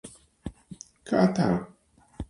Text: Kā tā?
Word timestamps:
Kā 1.11 1.23
tā? 1.41 1.47